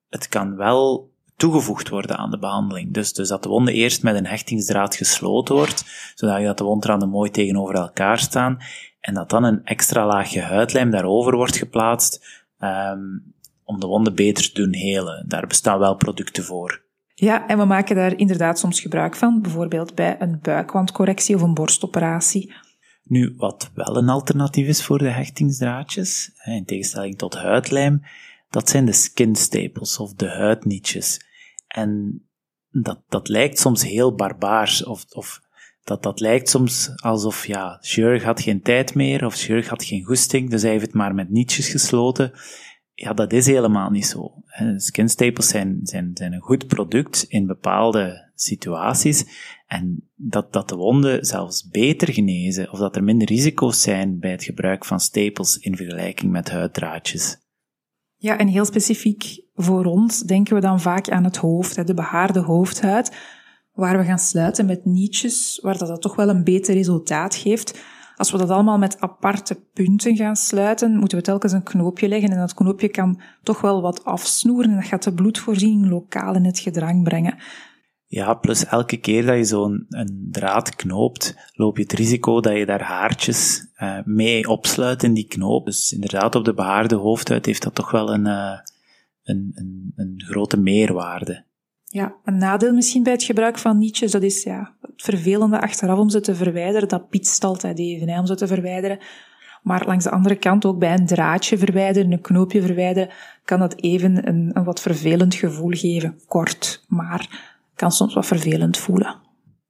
Het 0.08 0.28
kan 0.28 0.56
wel 0.56 1.10
toegevoegd 1.36 1.88
worden 1.88 2.16
aan 2.16 2.30
de 2.30 2.38
behandeling. 2.38 2.92
Dus, 2.92 3.12
dus 3.12 3.28
dat 3.28 3.42
de 3.42 3.48
wonde 3.48 3.72
eerst 3.72 4.02
met 4.02 4.16
een 4.16 4.26
hechtingsdraad 4.26 4.94
gesloten 4.94 5.54
wordt, 5.54 5.84
zodat 6.14 6.42
dat 6.42 6.58
de 6.58 6.64
wondranden 6.64 7.08
mooi 7.08 7.30
tegenover 7.30 7.74
elkaar 7.74 8.18
staan, 8.18 8.58
en 9.00 9.14
dat 9.14 9.30
dan 9.30 9.44
een 9.44 9.64
extra 9.64 10.06
laagje 10.06 10.40
huidlijm 10.40 10.90
daarover 10.90 11.36
wordt 11.36 11.56
geplaatst, 11.56 12.44
um, 12.60 13.34
om 13.66 13.80
de 13.80 13.86
wonden 13.86 14.14
beter 14.14 14.52
te 14.52 14.62
doen 14.62 14.74
helen. 14.74 15.24
Daar 15.28 15.46
bestaan 15.46 15.78
wel 15.78 15.96
producten 15.96 16.44
voor. 16.44 16.84
Ja, 17.14 17.48
en 17.48 17.58
we 17.58 17.64
maken 17.64 17.96
daar 17.96 18.18
inderdaad 18.18 18.58
soms 18.58 18.80
gebruik 18.80 19.16
van, 19.16 19.42
bijvoorbeeld 19.42 19.94
bij 19.94 20.16
een 20.18 20.38
buikwandcorrectie 20.42 21.34
of 21.34 21.42
een 21.42 21.54
borstoperatie. 21.54 22.54
Nu, 23.02 23.34
wat 23.36 23.70
wel 23.74 23.96
een 23.96 24.08
alternatief 24.08 24.66
is 24.66 24.84
voor 24.84 24.98
de 24.98 25.08
hechtingsdraadjes, 25.08 26.30
in 26.44 26.64
tegenstelling 26.64 27.18
tot 27.18 27.34
huidlijm, 27.34 28.02
dat 28.50 28.68
zijn 28.68 28.84
de 28.84 28.92
skin 28.92 29.36
staples 29.36 29.98
of 29.98 30.14
de 30.14 30.28
huidnietjes. 30.28 31.20
En 31.66 32.22
dat, 32.70 33.02
dat 33.08 33.28
lijkt 33.28 33.58
soms 33.58 33.82
heel 33.82 34.14
barbaars, 34.14 34.84
of, 34.84 35.04
of 35.10 35.40
dat, 35.84 36.02
dat 36.02 36.20
lijkt 36.20 36.48
soms 36.48 36.90
alsof, 37.02 37.46
ja, 37.46 37.78
chirurg 37.80 38.22
had 38.22 38.40
geen 38.40 38.62
tijd 38.62 38.94
meer, 38.94 39.24
of 39.24 39.34
chirurg 39.34 39.68
had 39.68 39.84
geen 39.84 40.04
goesting, 40.04 40.50
dus 40.50 40.62
hij 40.62 40.70
heeft 40.70 40.86
het 40.86 40.94
maar 40.94 41.14
met 41.14 41.30
nietjes 41.30 41.68
gesloten. 41.68 42.32
Ja, 42.98 43.12
dat 43.12 43.32
is 43.32 43.46
helemaal 43.46 43.90
niet 43.90 44.06
zo. 44.06 44.34
Skin 44.76 45.08
staples 45.08 45.48
zijn, 45.48 45.80
zijn, 45.82 46.10
zijn 46.14 46.32
een 46.32 46.40
goed 46.40 46.66
product 46.66 47.24
in 47.28 47.46
bepaalde 47.46 48.30
situaties. 48.34 49.24
En 49.66 50.08
dat, 50.14 50.52
dat 50.52 50.68
de 50.68 50.76
wonden 50.76 51.24
zelfs 51.24 51.68
beter 51.68 52.12
genezen, 52.12 52.72
of 52.72 52.78
dat 52.78 52.96
er 52.96 53.04
minder 53.04 53.28
risico's 53.28 53.82
zijn 53.82 54.18
bij 54.18 54.30
het 54.30 54.44
gebruik 54.44 54.84
van 54.84 55.00
staples 55.00 55.58
in 55.58 55.76
vergelijking 55.76 56.32
met 56.32 56.50
huiddraadjes. 56.50 57.36
Ja, 58.16 58.38
en 58.38 58.48
heel 58.48 58.64
specifiek 58.64 59.40
voor 59.54 59.84
ons 59.84 60.20
denken 60.20 60.54
we 60.54 60.60
dan 60.60 60.80
vaak 60.80 61.08
aan 61.08 61.24
het 61.24 61.36
hoofd, 61.36 61.86
de 61.86 61.94
behaarde 61.94 62.40
hoofdhuid, 62.40 63.16
waar 63.72 63.98
we 63.98 64.04
gaan 64.04 64.18
sluiten 64.18 64.66
met 64.66 64.84
nietjes, 64.84 65.58
waar 65.62 65.78
dat, 65.78 65.88
dat 65.88 66.02
toch 66.02 66.16
wel 66.16 66.28
een 66.28 66.44
beter 66.44 66.74
resultaat 66.74 67.34
geeft. 67.34 67.84
Als 68.16 68.30
we 68.30 68.38
dat 68.38 68.50
allemaal 68.50 68.78
met 68.78 69.00
aparte 69.00 69.60
punten 69.72 70.16
gaan 70.16 70.36
sluiten, 70.36 70.96
moeten 70.96 71.18
we 71.18 71.24
telkens 71.24 71.52
een 71.52 71.62
knoopje 71.62 72.08
leggen 72.08 72.30
en 72.30 72.38
dat 72.38 72.54
knoopje 72.54 72.88
kan 72.88 73.20
toch 73.42 73.60
wel 73.60 73.82
wat 73.82 74.04
afsnoeren 74.04 74.70
en 74.70 74.76
dat 74.76 74.86
gaat 74.86 75.02
de 75.02 75.14
bloedvoorziening 75.14 75.88
lokaal 75.88 76.34
in 76.34 76.44
het 76.44 76.58
gedrang 76.58 77.02
brengen. 77.02 77.38
Ja, 78.08 78.34
plus 78.34 78.66
elke 78.66 78.96
keer 78.96 79.26
dat 79.26 79.36
je 79.36 79.44
zo'n 79.44 79.86
draad 80.30 80.76
knoopt, 80.76 81.50
loop 81.52 81.76
je 81.76 81.82
het 81.82 81.92
risico 81.92 82.40
dat 82.40 82.56
je 82.56 82.66
daar 82.66 82.82
haartjes 82.82 83.66
uh, 83.78 83.98
mee 84.04 84.48
opsluit 84.48 85.02
in 85.02 85.14
die 85.14 85.26
knoop. 85.26 85.64
Dus 85.64 85.92
inderdaad, 85.92 86.34
op 86.34 86.44
de 86.44 86.54
behaarde 86.54 86.94
hoofdhuid 86.94 87.46
heeft 87.46 87.62
dat 87.62 87.74
toch 87.74 87.90
wel 87.90 88.12
een, 88.12 88.26
uh, 88.26 88.58
een, 89.22 89.52
een, 89.54 89.92
een, 89.96 90.22
grote 90.26 90.56
meerwaarde. 90.56 91.44
Ja, 91.88 92.14
een 92.24 92.38
nadeel 92.38 92.74
misschien 92.74 93.02
bij 93.02 93.12
het 93.12 93.22
gebruik 93.22 93.58
van 93.58 93.78
nietjes, 93.78 94.10
dat 94.10 94.22
is 94.22 94.42
ja, 94.42 94.74
het 94.80 95.02
vervelende 95.02 95.60
achteraf 95.60 95.98
om 95.98 96.10
ze 96.10 96.20
te 96.20 96.34
verwijderen. 96.34 96.88
Dat 96.88 97.08
pietst 97.08 97.44
altijd 97.44 97.78
even, 97.78 98.08
hè, 98.08 98.18
om 98.18 98.26
ze 98.26 98.34
te 98.34 98.46
verwijderen. 98.46 98.98
Maar 99.62 99.86
langs 99.86 100.04
de 100.04 100.10
andere 100.10 100.36
kant, 100.36 100.64
ook 100.64 100.78
bij 100.78 100.92
een 100.92 101.06
draadje 101.06 101.58
verwijderen, 101.58 102.12
een 102.12 102.20
knoopje 102.20 102.62
verwijderen, 102.62 103.10
kan 103.44 103.58
dat 103.58 103.82
even 103.82 104.28
een, 104.28 104.50
een 104.52 104.64
wat 104.64 104.80
vervelend 104.80 105.34
gevoel 105.34 105.70
geven. 105.70 106.20
Kort, 106.26 106.84
maar 106.88 107.54
kan 107.74 107.92
soms 107.92 108.14
wat 108.14 108.26
vervelend 108.26 108.76
voelen. 108.76 109.16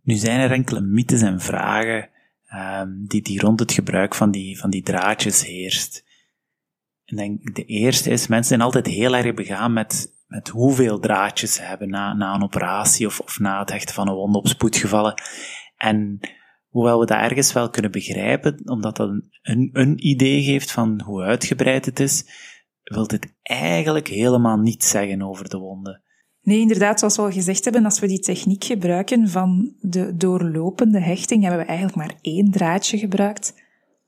Nu 0.02 0.14
zijn 0.14 0.40
er 0.40 0.52
enkele 0.52 0.80
mythes 0.80 1.22
en 1.22 1.40
vragen 1.40 2.08
um, 2.54 3.04
die, 3.06 3.22
die 3.22 3.40
rond 3.40 3.60
het 3.60 3.72
gebruik 3.72 4.14
van 4.14 4.30
die, 4.30 4.58
van 4.58 4.70
die 4.70 4.82
draadjes 4.82 5.46
heerst. 5.46 6.04
En 7.04 7.16
denk, 7.16 7.54
de 7.54 7.64
eerste 7.64 8.10
is, 8.10 8.26
mensen 8.26 8.48
zijn 8.48 8.60
altijd 8.60 8.86
heel 8.86 9.16
erg 9.16 9.34
begaan 9.34 9.72
met, 9.72 10.12
met 10.26 10.48
hoeveel 10.48 10.98
draadjes 10.98 11.54
ze 11.54 11.62
hebben 11.62 11.88
na, 11.88 12.14
na 12.14 12.34
een 12.34 12.42
operatie 12.42 13.06
of, 13.06 13.20
of 13.20 13.38
na 13.38 13.58
het 13.58 13.70
hechten 13.70 13.94
van 13.94 14.08
een 14.08 14.14
wond 14.14 14.36
op 14.36 14.48
spoedgevallen. 14.48 15.22
En 15.76 16.18
hoewel 16.68 17.00
we 17.00 17.06
dat 17.06 17.18
ergens 17.18 17.52
wel 17.52 17.70
kunnen 17.70 17.90
begrijpen, 17.90 18.60
omdat 18.64 18.96
dat 18.96 19.08
een, 19.42 19.70
een 19.72 20.06
idee 20.06 20.42
geeft 20.42 20.70
van 20.72 21.02
hoe 21.04 21.22
uitgebreid 21.22 21.84
het 21.84 22.00
is, 22.00 22.24
wil 22.82 23.06
dit 23.06 23.34
eigenlijk 23.42 24.08
helemaal 24.08 24.56
niets 24.56 24.90
zeggen 24.90 25.22
over 25.22 25.48
de 25.48 25.58
wonden. 25.58 26.02
Nee, 26.42 26.60
inderdaad, 26.60 26.98
zoals 26.98 27.16
we 27.16 27.22
al 27.22 27.30
gezegd 27.30 27.64
hebben, 27.64 27.84
als 27.84 28.00
we 28.00 28.06
die 28.06 28.20
techniek 28.20 28.64
gebruiken 28.64 29.28
van 29.28 29.74
de 29.80 30.16
doorlopende 30.16 31.00
hechting, 31.00 31.42
hebben 31.42 31.60
we 31.60 31.66
eigenlijk 31.66 31.98
maar 31.98 32.18
één 32.20 32.50
draadje 32.50 32.98
gebruikt 32.98 33.54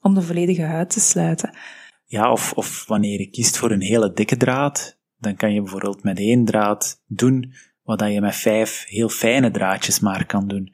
om 0.01 0.15
de 0.15 0.23
volledige 0.23 0.63
huid 0.63 0.91
te 0.91 1.01
sluiten. 1.01 1.57
Ja, 2.05 2.33
of, 2.33 2.53
of 2.53 2.87
wanneer 2.87 3.21
je 3.21 3.31
kiest 3.31 3.57
voor 3.57 3.71
een 3.71 3.83
hele 3.83 4.13
dikke 4.13 4.37
draad, 4.37 4.98
dan 5.19 5.37
kan 5.37 5.53
je 5.53 5.61
bijvoorbeeld 5.61 6.03
met 6.03 6.19
één 6.19 6.45
draad 6.45 7.03
doen 7.07 7.53
wat 7.83 8.13
je 8.13 8.21
met 8.21 8.37
vijf 8.37 8.85
heel 8.89 9.09
fijne 9.09 9.51
draadjes 9.51 10.01
maar 10.01 10.27
kan 10.27 10.49
doen. 10.49 10.73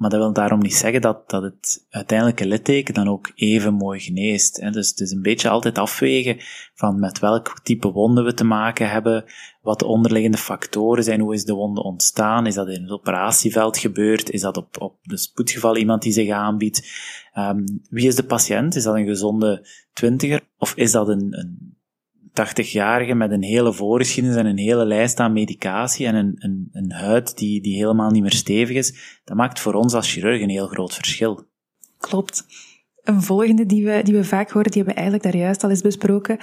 Maar 0.00 0.10
dat 0.10 0.18
wil 0.18 0.32
daarom 0.32 0.60
niet 0.60 0.74
zeggen 0.74 1.00
dat, 1.00 1.30
dat 1.30 1.42
het 1.42 1.86
uiteindelijke 1.90 2.46
litteken 2.46 2.94
dan 2.94 3.08
ook 3.08 3.32
even 3.34 3.74
mooi 3.74 4.00
geneest. 4.00 4.60
Hè. 4.60 4.70
Dus 4.70 4.88
het 4.88 5.00
is 5.00 5.10
een 5.10 5.22
beetje 5.22 5.48
altijd 5.48 5.78
afwegen 5.78 6.36
van 6.74 6.98
met 6.98 7.18
welk 7.18 7.60
type 7.62 7.92
wonden 7.92 8.24
we 8.24 8.34
te 8.34 8.44
maken 8.44 8.90
hebben, 8.90 9.24
wat 9.62 9.78
de 9.78 9.86
onderliggende 9.86 10.36
factoren 10.36 11.04
zijn, 11.04 11.20
hoe 11.20 11.34
is 11.34 11.44
de 11.44 11.52
wonde 11.52 11.82
ontstaan, 11.82 12.46
is 12.46 12.54
dat 12.54 12.68
in 12.68 12.82
het 12.82 12.90
operatieveld 12.90 13.78
gebeurd, 13.78 14.30
is 14.30 14.40
dat 14.40 14.56
op, 14.56 14.80
op 14.80 14.96
de 15.02 15.16
spoedgeval 15.16 15.76
iemand 15.76 16.02
die 16.02 16.12
zich 16.12 16.30
aanbiedt, 16.30 16.88
um, 17.34 17.64
wie 17.90 18.06
is 18.06 18.16
de 18.16 18.24
patiënt, 18.24 18.74
is 18.74 18.82
dat 18.82 18.94
een 18.94 19.06
gezonde 19.06 19.66
twintiger, 19.92 20.40
of 20.58 20.74
is 20.74 20.92
dat 20.92 21.08
een, 21.08 21.38
een 21.38 21.69
80-jarige 22.30 23.14
met 23.14 23.30
een 23.30 23.42
hele 23.42 23.72
voorgeschiedenis 23.72 24.36
en 24.36 24.46
een 24.46 24.58
hele 24.58 24.84
lijst 24.84 25.20
aan 25.20 25.32
medicatie 25.32 26.06
en 26.06 26.14
een, 26.14 26.34
een, 26.38 26.68
een 26.72 26.92
huid 26.92 27.38
die, 27.38 27.62
die 27.62 27.76
helemaal 27.76 28.10
niet 28.10 28.22
meer 28.22 28.32
stevig 28.32 28.76
is, 28.76 29.20
dat 29.24 29.36
maakt 29.36 29.60
voor 29.60 29.74
ons 29.74 29.94
als 29.94 30.12
chirurg 30.12 30.42
een 30.42 30.48
heel 30.48 30.66
groot 30.66 30.94
verschil. 30.94 31.44
Klopt. 31.98 32.46
Een 33.02 33.22
volgende 33.22 33.66
die 33.66 33.84
we, 33.84 34.00
die 34.02 34.14
we 34.14 34.24
vaak 34.24 34.50
horen, 34.50 34.70
die 34.70 34.82
hebben 34.82 34.94
we 34.94 35.00
eigenlijk 35.00 35.32
daar 35.32 35.42
juist 35.42 35.64
al 35.64 35.70
eens 35.70 35.82
besproken, 35.82 36.38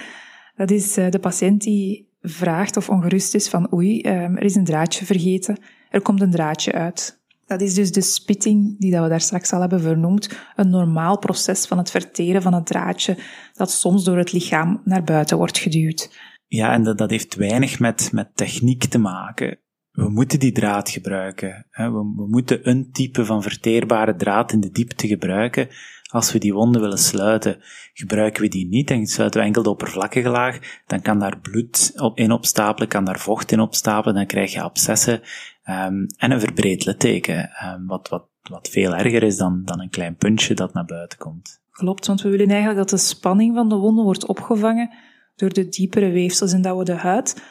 dat 0.55 0.71
is 0.71 0.97
eh, 0.97 1.09
de 1.09 1.19
patiënt 1.19 1.61
die 1.61 2.09
vraagt 2.21 2.77
of 2.77 2.89
ongerust 2.89 3.35
is 3.35 3.49
van 3.49 3.73
oei, 3.73 4.01
ehm, 4.01 4.35
er 4.35 4.43
is 4.43 4.55
een 4.55 4.65
draadje 4.65 5.05
vergeten, 5.05 5.57
er 5.89 6.01
komt 6.01 6.21
een 6.21 6.31
draadje 6.31 6.71
uit. 6.71 7.16
Dat 7.47 7.61
is 7.61 7.73
dus 7.73 7.91
de 7.91 8.01
spitting 8.01 8.79
die 8.79 8.91
dat 8.91 9.03
we 9.03 9.09
daar 9.09 9.21
straks 9.21 9.51
al 9.51 9.59
hebben 9.59 9.81
vernoemd. 9.81 10.39
Een 10.55 10.69
normaal 10.69 11.19
proces 11.19 11.65
van 11.65 11.77
het 11.77 11.91
verteren 11.91 12.41
van 12.41 12.53
het 12.53 12.65
draadje 12.65 13.17
dat 13.53 13.71
soms 13.71 14.03
door 14.03 14.17
het 14.17 14.31
lichaam 14.31 14.81
naar 14.83 15.03
buiten 15.03 15.37
wordt 15.37 15.57
geduwd. 15.57 16.09
Ja, 16.47 16.73
en 16.73 16.83
dat, 16.83 17.09
heeft 17.09 17.35
weinig 17.35 17.79
met, 17.79 18.09
met 18.11 18.35
techniek 18.35 18.85
te 18.85 18.97
maken. 18.97 19.59
We 19.91 20.09
moeten 20.09 20.39
die 20.39 20.51
draad 20.51 20.89
gebruiken. 20.89 21.67
We, 21.71 21.91
we 22.15 22.27
moeten 22.29 22.69
een 22.69 22.91
type 22.91 23.25
van 23.25 23.41
verteerbare 23.41 24.15
draad 24.15 24.51
in 24.51 24.59
de 24.59 24.71
diepte 24.71 25.07
gebruiken 25.07 25.67
als 26.07 26.31
we 26.31 26.39
die 26.39 26.53
wonden 26.53 26.81
willen 26.81 26.97
sluiten. 26.97 27.57
Gebruiken 27.93 28.41
we 28.41 28.47
die 28.47 28.67
niet 28.67 28.91
en 28.91 29.05
sluiten 29.05 29.39
we 29.39 29.45
enkel 29.45 29.63
de 29.63 29.69
oppervlakkige 29.69 30.29
laag, 30.29 30.81
dan 30.85 31.01
kan 31.01 31.19
daar 31.19 31.39
bloed 31.39 31.91
in 32.13 32.31
opstapelen, 32.31 32.87
kan 32.87 33.05
daar 33.05 33.19
vocht 33.19 33.51
in 33.51 33.59
opstapelen, 33.59 34.15
dan 34.15 34.25
krijg 34.25 34.53
je 34.53 34.61
abscessen 34.61 35.21
um, 35.69 36.05
en 36.17 36.31
een 36.31 36.39
verbreed 36.39 36.85
litteken, 36.85 37.49
um, 37.63 37.87
wat, 37.87 38.09
wat, 38.09 38.25
wat 38.41 38.69
veel 38.69 38.95
erger 38.95 39.23
is 39.23 39.37
dan, 39.37 39.61
dan 39.65 39.81
een 39.81 39.89
klein 39.89 40.15
puntje 40.15 40.53
dat 40.53 40.73
naar 40.73 40.85
buiten 40.85 41.17
komt. 41.17 41.61
Klopt, 41.71 42.07
want 42.07 42.21
we 42.21 42.29
willen 42.29 42.49
eigenlijk 42.49 42.79
dat 42.79 42.89
de 42.89 43.05
spanning 43.05 43.55
van 43.55 43.69
de 43.69 43.75
wonden 43.75 44.03
wordt 44.03 44.25
opgevangen 44.25 44.89
door 45.35 45.53
de 45.53 45.69
diepere 45.69 46.11
weefsels 46.11 46.53
en 46.53 46.61
dat 46.61 46.77
we 46.77 46.83
de 46.83 46.93
huid 46.93 47.41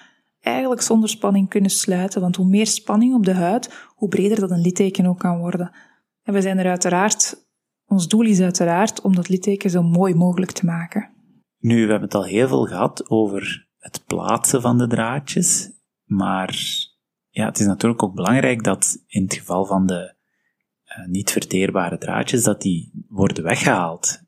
eigenlijk 0.40 0.82
zonder 0.82 1.08
spanning 1.08 1.48
kunnen 1.48 1.70
sluiten. 1.70 2.20
Want 2.20 2.36
hoe 2.36 2.46
meer 2.46 2.66
spanning 2.66 3.14
op 3.14 3.24
de 3.24 3.34
huid, 3.34 3.88
hoe 3.94 4.08
breder 4.08 4.40
dat 4.40 4.50
een 4.50 4.60
litteken 4.60 5.06
ook 5.06 5.18
kan 5.18 5.38
worden. 5.38 5.70
En 6.22 6.32
we 6.32 6.40
zijn 6.40 6.58
er 6.58 6.68
uiteraard 6.68 7.45
Ons 7.86 8.08
doel 8.08 8.22
is 8.22 8.40
uiteraard 8.40 9.00
om 9.00 9.14
dat 9.14 9.28
litteken 9.28 9.70
zo 9.70 9.82
mooi 9.82 10.14
mogelijk 10.14 10.50
te 10.50 10.64
maken. 10.64 11.10
Nu, 11.58 11.74
we 11.74 11.90
hebben 11.90 12.08
het 12.08 12.14
al 12.14 12.24
heel 12.24 12.48
veel 12.48 12.64
gehad 12.64 13.10
over 13.10 13.68
het 13.78 14.02
plaatsen 14.06 14.60
van 14.60 14.78
de 14.78 14.86
draadjes, 14.86 15.70
maar 16.04 16.58
ja, 17.28 17.44
het 17.44 17.58
is 17.58 17.66
natuurlijk 17.66 18.02
ook 18.02 18.14
belangrijk 18.14 18.64
dat 18.64 19.02
in 19.06 19.22
het 19.22 19.34
geval 19.34 19.64
van 19.64 19.86
de 19.86 20.14
uh, 20.86 21.06
niet 21.06 21.30
verteerbare 21.30 21.98
draadjes, 21.98 22.42
dat 22.42 22.62
die 22.62 23.04
worden 23.08 23.44
weggehaald. 23.44 24.24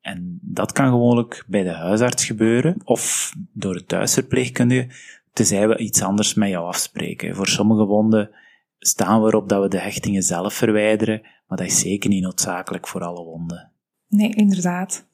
En 0.00 0.38
dat 0.42 0.72
kan 0.72 0.88
gewoonlijk 0.88 1.44
bij 1.48 1.62
de 1.62 1.72
huisarts 1.72 2.24
gebeuren, 2.24 2.80
of 2.84 3.32
door 3.52 3.74
de 3.74 3.84
thuisverpleegkundige, 3.84 4.94
tenzij 5.32 5.68
we 5.68 5.76
iets 5.76 6.02
anders 6.02 6.34
met 6.34 6.48
jou 6.48 6.66
afspreken. 6.66 7.36
Voor 7.36 7.48
sommige 7.48 7.84
wonden 7.84 8.30
staan 8.78 9.22
we 9.22 9.28
erop 9.28 9.48
dat 9.48 9.62
we 9.62 9.68
de 9.68 9.80
hechtingen 9.80 10.22
zelf 10.22 10.54
verwijderen, 10.54 11.22
maar 11.52 11.60
dat 11.60 11.70
is 11.70 11.80
zeker 11.80 12.10
niet 12.10 12.22
noodzakelijk 12.22 12.88
voor 12.88 13.00
alle 13.00 13.24
wonden. 13.24 13.70
Nee, 14.08 14.34
inderdaad. 14.34 15.06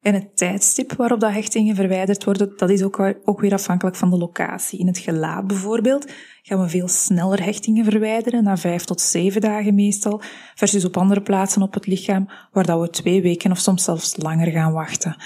En 0.00 0.14
het 0.14 0.36
tijdstip 0.36 0.92
waarop 0.92 1.20
dat 1.20 1.32
hechtingen 1.32 1.74
verwijderd 1.74 2.24
worden, 2.24 2.52
dat 2.56 2.70
is 2.70 2.82
ook, 2.82 3.14
ook 3.24 3.40
weer 3.40 3.52
afhankelijk 3.52 3.96
van 3.96 4.10
de 4.10 4.16
locatie. 4.16 4.78
In 4.78 4.86
het 4.86 4.98
gelaat 4.98 5.46
bijvoorbeeld 5.46 6.12
gaan 6.42 6.60
we 6.60 6.68
veel 6.68 6.88
sneller 6.88 7.42
hechtingen 7.44 7.84
verwijderen, 7.84 8.44
na 8.44 8.56
vijf 8.56 8.84
tot 8.84 9.00
zeven 9.00 9.40
dagen 9.40 9.74
meestal, 9.74 10.22
versus 10.54 10.84
op 10.84 10.96
andere 10.96 11.22
plaatsen 11.22 11.62
op 11.62 11.74
het 11.74 11.86
lichaam, 11.86 12.28
waar 12.52 12.66
dat 12.66 12.80
we 12.80 12.90
twee 12.90 13.22
weken 13.22 13.50
of 13.50 13.58
soms 13.58 13.84
zelfs 13.84 14.16
langer 14.16 14.50
gaan 14.50 14.72
wachten. 14.72 15.16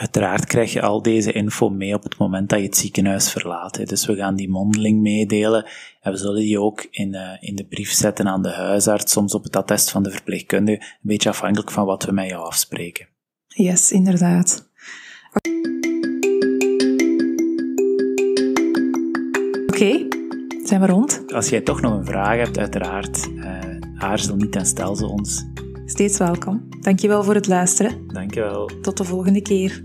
Uiteraard 0.00 0.44
krijg 0.44 0.72
je 0.72 0.82
al 0.82 1.02
deze 1.02 1.32
info 1.32 1.68
mee 1.68 1.94
op 1.94 2.02
het 2.02 2.18
moment 2.18 2.48
dat 2.48 2.58
je 2.58 2.64
het 2.64 2.76
ziekenhuis 2.76 3.30
verlaat. 3.30 3.88
Dus 3.88 4.06
we 4.06 4.14
gaan 4.14 4.36
die 4.36 4.48
mondeling 4.48 5.00
meedelen 5.00 5.66
en 6.00 6.12
we 6.12 6.18
zullen 6.18 6.40
die 6.40 6.60
ook 6.60 6.86
in, 6.90 7.14
uh, 7.14 7.36
in 7.40 7.56
de 7.56 7.64
brief 7.64 7.92
zetten 7.92 8.28
aan 8.28 8.42
de 8.42 8.52
huisarts, 8.52 9.12
soms 9.12 9.34
op 9.34 9.44
het 9.44 9.56
attest 9.56 9.90
van 9.90 10.02
de 10.02 10.10
verpleegkundige, 10.10 10.78
een 10.80 10.98
beetje 11.00 11.28
afhankelijk 11.28 11.70
van 11.70 11.84
wat 11.84 12.04
we 12.04 12.12
met 12.12 12.28
jou 12.28 12.44
afspreken. 12.44 13.06
Yes, 13.46 13.92
inderdaad. 13.92 14.68
Oké, 19.66 20.06
zijn 20.64 20.80
we 20.80 20.86
rond? 20.86 21.32
Als 21.32 21.48
jij 21.48 21.60
toch 21.60 21.80
nog 21.80 21.92
een 21.92 22.06
vraag 22.06 22.36
hebt, 22.36 22.58
uiteraard, 22.58 23.28
uh, 23.34 23.58
aarzel 23.98 24.36
niet 24.36 24.56
en 24.56 24.66
stel 24.66 24.96
ze 24.96 25.06
ons. 25.06 25.44
Steeds 25.90 26.18
welkom. 26.18 26.68
Dankjewel 26.80 27.22
voor 27.22 27.34
het 27.34 27.46
luisteren. 27.46 28.06
Dankjewel. 28.06 28.70
Tot 28.82 28.96
de 28.96 29.04
volgende 29.04 29.42
keer. 29.42 29.80